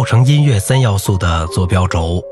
[0.00, 2.24] 构成音乐三要素的坐标轴。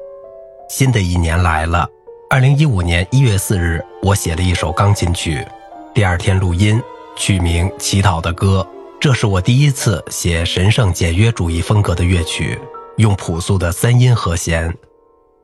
[0.71, 1.87] 新的一年来了，
[2.31, 5.47] 二零一五年一月四日，我写了一首钢琴曲，
[5.93, 6.83] 第二天录音，
[7.15, 8.67] 取名《乞讨的歌》。
[8.99, 12.59] 这是我第一次写神圣简约主义风格的乐曲，
[12.97, 14.75] 用朴素的三音和弦。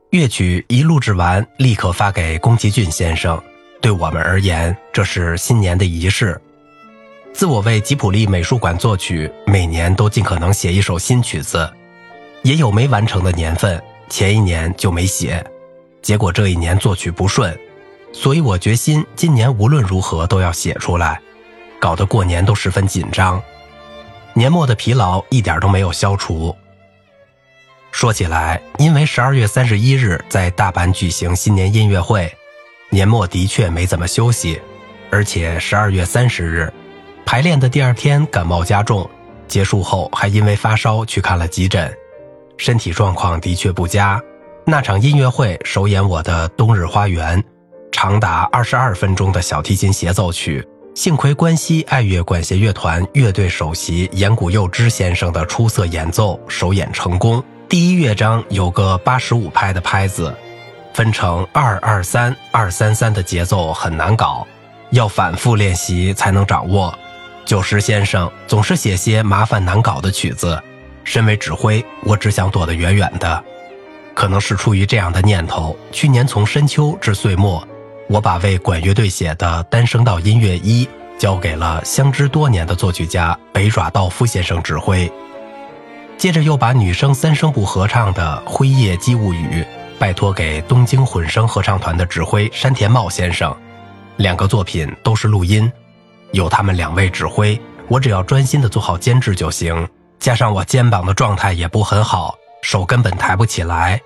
[0.09, 3.39] 乐曲一录制完，立刻发给宫崎骏先生。
[3.79, 6.41] 对我们而言，这是新年的仪式。
[7.35, 11.71] 自我为吉普力美术馆作曲，每年都尽可能写一首新曲子，
[12.45, 13.81] 也有没完成的年份。
[14.07, 15.43] 前一年就没写，
[15.99, 17.57] 结果这一年作曲不顺，
[18.13, 21.19] 所以我决心今年无论如何都要写出来，
[21.79, 23.41] 搞得过年都十分紧张。
[24.35, 26.55] 年末的疲劳一点都没有消除。
[27.91, 32.31] 说起来，因为十二月三十一日在大阪举行新年音乐会，
[32.91, 34.61] 年末的确没怎么休息，
[35.09, 36.71] 而且十二月三十日
[37.25, 39.09] 排练的第二天感冒加重，
[39.47, 41.91] 结束后还因为发烧去看了急诊。
[42.57, 44.21] 身体状况的确不佳。
[44.65, 47.41] 那场音乐会首演我的《冬日花园》，
[47.91, 50.67] 长达二十二分钟的小提琴协奏曲。
[50.95, 57.43] 幸亏关西爱乐管弦乐团乐队首席岩谷佑之先生的出色演奏，首演成功。
[57.67, 60.33] 第一乐章有个八十五拍的拍子，
[60.93, 64.47] 分成二二三二三三的节奏很难搞，
[64.91, 66.97] 要反复练习才能掌握。
[67.43, 70.57] 久石先生总是写些麻烦难搞的曲子。
[71.05, 73.41] 身为指挥，我只想躲得远远的。
[74.13, 77.65] 可能是出于这样的念头，去年从深秋至岁末，
[78.09, 85.09] 我把为管乐队写的单声道音乐一交给了相知多年的作曲家北爪道夫先生指挥。
[86.17, 89.61] 接着又把女声三声部合唱的《辉夜姬物语》
[89.99, 93.53] 拜托给东京混声合唱团的指挥山田茂先生。
[94.15, 95.69] 两个作品都是录音，
[96.31, 97.59] 有他们两位指挥，
[97.89, 99.85] 我只要专心的做好监制就行。
[100.19, 104.01] 加上我肩膀的状态也不很好，手根本抬不起来。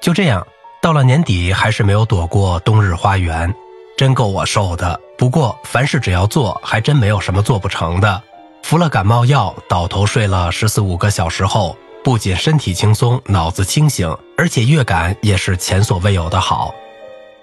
[0.00, 0.46] 就这样，
[0.82, 3.54] 到了年底还是没有躲过冬日花园，
[3.96, 5.00] 真够我受的。
[5.16, 8.22] 不过凡事只要做，还真没有什么做不成的。
[8.62, 16.74] 服了感冒药，倒头睡了十四五个小时后，不仅身体轻松，脑子清醒，而且乐感也是前所未有的好。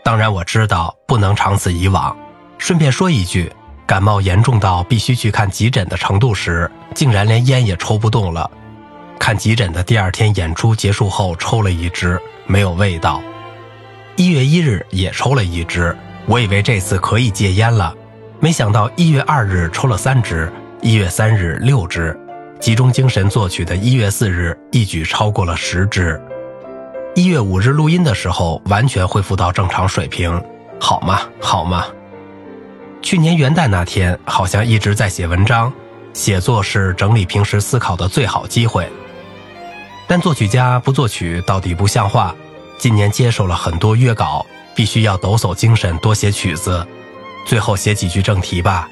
[0.03, 2.15] 当然我知道不能长此以往。
[2.57, 3.51] 顺便说一句。
[3.91, 8.49] 感冒严重到必须去看急诊的程度时，竟然连烟也抽不动了。
[9.19, 13.21] 看急诊的第二天，演出结束后抽了一支，没有味道。
[14.15, 15.93] 一月一日也抽了一支，
[16.25, 17.93] 我以为这次可以戒烟了，
[18.39, 20.49] 没想到一月二日抽了三支，
[20.81, 22.17] 一月三日六支，
[22.61, 26.17] 集中精神作曲的一月四日一举超过了十支。
[27.13, 30.41] 一月五日录音的时候，完全恢复到正常水平，
[30.79, 31.19] 好吗？
[31.41, 31.85] 好吗？
[33.01, 35.71] 去年元旦那天，好像一直在写文章。
[36.13, 38.87] 写作是整理平时思考的最好机会。
[40.07, 42.35] 但作曲家不作曲到底不像话。
[42.77, 44.45] 今年接受了很多约稿，
[44.75, 46.85] 必须要抖擞精神多写曲子。
[47.45, 48.89] 最后写几句正题吧。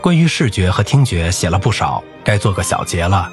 [0.00, 3.28] 关于视觉和听觉写了不少，该做个小结了。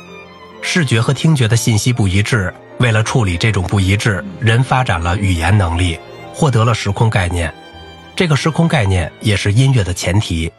[0.62, 6.00] 视觉和听觉的信息不一致，为了处理这种不一致，人发展了语言能力，
[6.34, 7.53] 获得了时空概念。
[8.16, 10.51] 这个时空概念也是音乐的前提，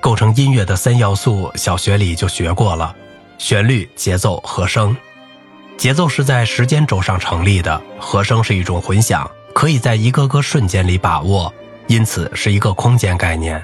[0.00, 2.94] 构成音乐的三要素，小学里就学过了：
[3.36, 4.96] 旋律、节奏、和声。
[5.76, 11.52] 节奏是在时间轴上成立的，和声是一种混响，可以在一个个瞬间里把握，
[11.88, 13.60] 因此是一个空间概念。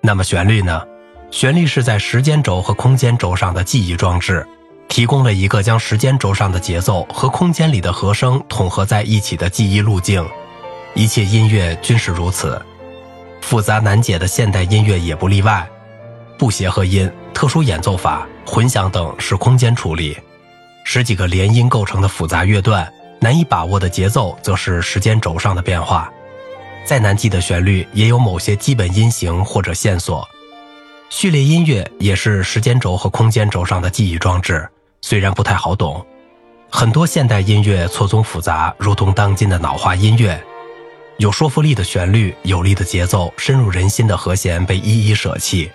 [0.00, 0.82] 那么旋律呢？
[1.30, 4.44] 旋律是在时间轴和空间轴上的记忆装置，
[4.88, 10.26] 提供了一个将时间轴上的节奏和空间里的和声统合在一起的记忆路径。
[10.94, 12.60] 一切音乐均是如此。
[13.48, 15.66] 复杂难解的现代音乐也不例外，
[16.36, 20.12] 不协和音、特殊演奏法、混响等是空间处理；
[20.84, 22.86] 十几个连音构成的复杂乐段，
[23.18, 26.12] 难以把握的节奏则是时间轴上的变化。
[26.84, 30.28] 再难记的旋律也有某些基本音型或者线索。
[31.08, 34.68] 序列音乐也是时间轴和空间轴上的记忆装置，
[35.00, 36.04] 虽然不太好懂。
[36.68, 40.38] 很多现代音乐错综复杂，如同当今的脑化音乐。
[41.18, 45.68] 有说服力的旋律、有力的节奏、深入人心的和弦被一一舍弃，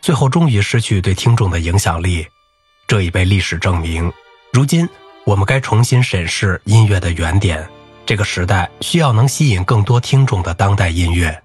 [0.00, 2.26] 最后终于失去对听众的影响力。
[2.86, 4.10] 这已被历史证明。
[4.54, 4.88] 如今，
[5.24, 7.68] 我们该重新审视音乐的原点。
[8.06, 11.38] 这个时代需要能吸引更多听众的当代音乐。